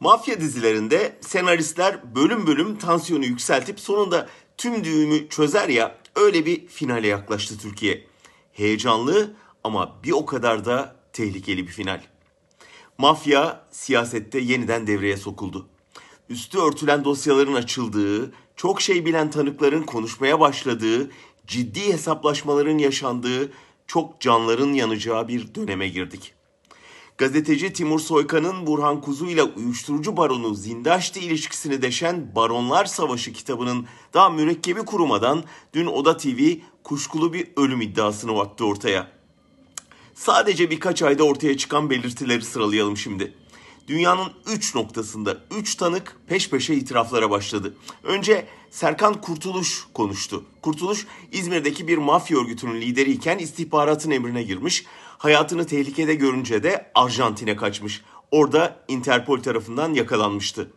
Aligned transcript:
Mafya 0.00 0.40
dizilerinde 0.40 1.18
senaristler 1.20 2.14
bölüm 2.14 2.46
bölüm 2.46 2.78
tansiyonu 2.78 3.24
yükseltip 3.24 3.80
sonunda 3.80 4.28
tüm 4.56 4.84
düğümü 4.84 5.28
çözer 5.28 5.68
ya 5.68 5.98
öyle 6.16 6.46
bir 6.46 6.66
finale 6.66 7.06
yaklaştı 7.06 7.58
Türkiye. 7.58 8.06
Heyecanlı 8.52 9.34
ama 9.64 9.96
bir 10.04 10.12
o 10.12 10.26
kadar 10.26 10.64
da 10.64 10.96
tehlikeli 11.12 11.66
bir 11.66 11.72
final. 11.72 12.02
Mafya 12.98 13.66
siyasette 13.70 14.38
yeniden 14.38 14.86
devreye 14.86 15.16
sokuldu. 15.16 15.66
Üstü 16.28 16.58
örtülen 16.58 17.04
dosyaların 17.04 17.54
açıldığı, 17.54 18.32
çok 18.56 18.80
şey 18.80 19.06
bilen 19.06 19.30
tanıkların 19.30 19.82
konuşmaya 19.82 20.40
başladığı, 20.40 21.10
ciddi 21.46 21.92
hesaplaşmaların 21.92 22.78
yaşandığı, 22.78 23.52
çok 23.86 24.20
canların 24.20 24.72
yanacağı 24.72 25.28
bir 25.28 25.54
döneme 25.54 25.88
girdik. 25.88 26.34
Gazeteci 27.18 27.72
Timur 27.72 28.00
Soykan'ın 28.00 28.66
Burhan 28.66 29.00
Kuzu 29.00 29.26
ile 29.26 29.42
uyuşturucu 29.42 30.16
baronu 30.16 30.54
Zindaşti 30.54 31.20
ilişkisini 31.20 31.82
deşen 31.82 32.34
Baronlar 32.34 32.84
Savaşı 32.84 33.32
kitabının 33.32 33.86
daha 34.14 34.30
mürekkebi 34.30 34.84
kurumadan 34.84 35.44
dün 35.74 35.86
Oda 35.86 36.16
TV 36.16 36.52
kuşkulu 36.84 37.32
bir 37.32 37.48
ölüm 37.56 37.80
iddiasını 37.80 38.40
attı 38.40 38.66
ortaya. 38.66 39.10
Sadece 40.14 40.70
birkaç 40.70 41.02
ayda 41.02 41.24
ortaya 41.24 41.56
çıkan 41.56 41.90
belirtileri 41.90 42.42
sıralayalım 42.42 42.96
şimdi. 42.96 43.34
Dünyanın 43.88 44.32
3 44.46 44.74
noktasında 44.74 45.36
3 45.58 45.74
tanık 45.74 46.16
peş 46.26 46.50
peşe 46.50 46.74
itiraflara 46.74 47.30
başladı. 47.30 47.76
Önce 48.02 48.46
Serkan 48.70 49.20
Kurtuluş 49.20 49.86
konuştu. 49.94 50.44
Kurtuluş 50.62 51.06
İzmir'deki 51.32 51.88
bir 51.88 51.98
mafya 51.98 52.38
örgütünün 52.38 52.80
lideriyken 52.80 53.38
istihbaratın 53.38 54.10
emrine 54.10 54.42
girmiş. 54.42 54.84
Hayatını 55.18 55.66
tehlikede 55.66 56.14
görünce 56.14 56.62
de 56.62 56.90
Arjantin'e 56.94 57.56
kaçmış. 57.56 58.02
Orada 58.30 58.84
Interpol 58.88 59.42
tarafından 59.42 59.94
yakalanmıştı. 59.94 60.70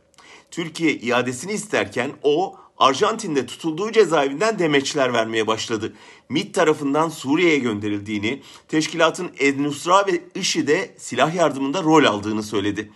Türkiye 0.51 0.93
iadesini 0.93 1.51
isterken 1.51 2.11
o 2.23 2.55
Arjantin'de 2.77 3.45
tutulduğu 3.45 3.91
cezaevinden 3.91 4.59
demeçler 4.59 5.13
vermeye 5.13 5.47
başladı. 5.47 5.93
MİT 6.29 6.55
tarafından 6.55 7.09
Suriye'ye 7.09 7.59
gönderildiğini, 7.59 8.41
teşkilatın 8.67 9.29
Ennusra 9.39 10.07
ve 10.07 10.21
IŞİD'e 10.35 10.95
silah 10.97 11.35
yardımında 11.35 11.83
rol 11.83 12.03
aldığını 12.03 12.43
söyledi. 12.43 12.91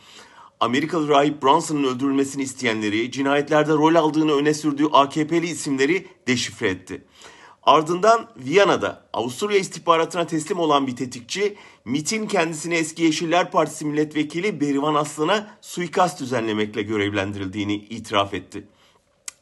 Amerikalı 0.59 1.07
rahip 1.07 1.43
Bronson'ın 1.43 1.83
öldürülmesini 1.83 2.43
isteyenleri, 2.43 3.11
cinayetlerde 3.11 3.71
rol 3.71 3.95
aldığını 3.95 4.31
öne 4.31 4.53
sürdüğü 4.53 4.85
AKP'li 4.91 5.47
isimleri 5.47 6.07
deşifre 6.27 6.69
etti. 6.69 7.03
Ardından 7.63 8.27
Viyana'da 8.37 9.01
Avusturya 9.13 9.57
istihbaratına 9.57 10.27
teslim 10.27 10.59
olan 10.59 10.87
bir 10.87 10.95
tetikçi, 10.95 11.57
MIT'in 11.85 12.27
kendisini 12.27 12.75
eski 12.75 13.03
Yeşiller 13.03 13.51
Partisi 13.51 13.85
milletvekili 13.85 14.61
Berivan 14.61 14.95
Aslan'a 14.95 15.47
suikast 15.61 16.19
düzenlemekle 16.19 16.81
görevlendirildiğini 16.81 17.75
itiraf 17.75 18.33
etti. 18.33 18.67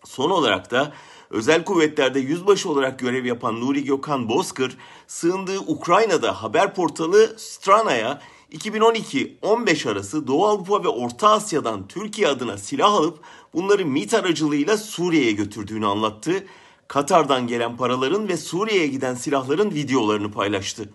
Son 0.03 0.29
olarak 0.29 0.71
da 0.71 0.93
özel 1.29 1.65
kuvvetlerde 1.65 2.19
yüzbaşı 2.19 2.69
olarak 2.69 2.99
görev 2.99 3.25
yapan 3.25 3.59
Nuri 3.59 3.83
Gökhan 3.83 4.29
Bozkır, 4.29 4.77
sığındığı 5.07 5.59
Ukrayna'da 5.59 6.43
haber 6.43 6.75
portalı 6.75 7.35
Strana'ya 7.37 8.21
2012-15 8.51 9.89
arası 9.91 10.27
Doğu 10.27 10.45
Avrupa 10.45 10.83
ve 10.83 10.87
Orta 10.87 11.29
Asya'dan 11.29 11.87
Türkiye 11.87 12.27
adına 12.27 12.57
silah 12.57 12.93
alıp 12.93 13.19
bunları 13.53 13.85
MİT 13.85 14.13
aracılığıyla 14.13 14.77
Suriye'ye 14.77 15.31
götürdüğünü 15.31 15.87
anlattı. 15.87 16.45
Katar'dan 16.89 17.47
gelen 17.47 17.77
paraların 17.77 18.27
ve 18.27 18.37
Suriye'ye 18.37 18.87
giden 18.87 19.15
silahların 19.15 19.71
videolarını 19.71 20.31
paylaştı. 20.31 20.89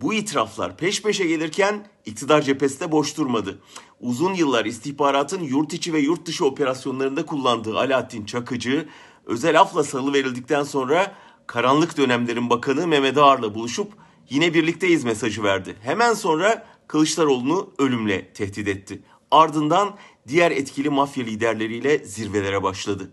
Bu 0.00 0.14
itiraflar 0.14 0.76
peş 0.76 1.02
peşe 1.02 1.26
gelirken 1.26 1.86
iktidar 2.06 2.42
cephesi 2.42 2.80
de 2.80 2.92
boş 2.92 3.16
durmadı. 3.16 3.58
Uzun 4.00 4.34
yıllar 4.34 4.64
istihbaratın 4.64 5.40
yurt 5.40 5.72
içi 5.72 5.92
ve 5.92 5.98
yurt 5.98 6.26
dışı 6.26 6.44
operasyonlarında 6.44 7.26
kullandığı 7.26 7.78
Alaaddin 7.78 8.24
Çakıcı 8.24 8.88
özel 9.26 9.60
afla 9.60 9.84
salı 9.84 10.12
verildikten 10.12 10.62
sonra 10.62 11.14
karanlık 11.46 11.96
dönemlerin 11.96 12.50
bakanı 12.50 12.86
Mehmet 12.86 13.18
Ağar'la 13.18 13.54
buluşup 13.54 13.92
yine 14.30 14.54
birlikteyiz 14.54 15.04
mesajı 15.04 15.42
verdi. 15.42 15.76
Hemen 15.82 16.14
sonra 16.14 16.66
Kılıçdaroğlu'nu 16.88 17.70
ölümle 17.78 18.32
tehdit 18.32 18.68
etti. 18.68 19.02
Ardından 19.30 19.96
diğer 20.28 20.50
etkili 20.50 20.90
mafya 20.90 21.24
liderleriyle 21.24 21.98
zirvelere 21.98 22.62
başladı. 22.62 23.10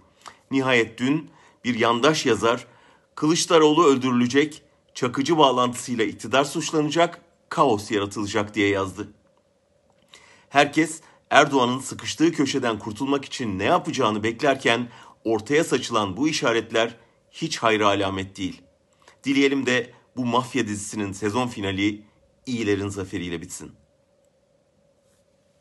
Nihayet 0.52 0.97
dün 1.00 1.30
bir 1.64 1.80
yandaş 1.80 2.26
yazar 2.26 2.68
Kılıçdaroğlu 3.16 3.86
öldürülecek, 3.86 4.64
Çakıcı 4.94 5.38
bağlantısıyla 5.38 6.06
iktidar 6.06 6.44
suçlanacak, 6.44 7.22
kaos 7.50 7.92
yaratılacak 7.92 8.56
diye 8.56 8.68
yazdı. 8.68 9.08
Herkes 10.50 11.02
Erdoğan'ın 11.30 11.80
sıkıştığı 11.80 12.32
köşeden 12.32 12.80
kurtulmak 12.80 13.26
için 13.26 13.60
ne 13.60 13.64
yapacağını 13.64 14.24
beklerken 14.24 14.90
ortaya 15.24 15.64
saçılan 15.64 16.18
bu 16.18 16.28
işaretler 16.28 16.98
hiç 17.32 17.58
hayra 17.58 17.88
alamet 17.88 18.38
değil. 18.38 18.62
Dileyelim 19.24 19.66
de 19.66 19.94
bu 20.18 20.26
mafya 20.26 20.68
dizisinin 20.68 21.12
sezon 21.12 21.48
finali 21.48 22.02
iyilerin 22.46 22.90
zaferiyle 22.90 23.42
bitsin. 23.42 23.72